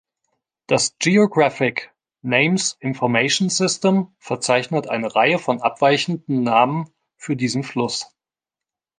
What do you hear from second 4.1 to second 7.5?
verzeichnet eine Reihe von abweichenden Namen für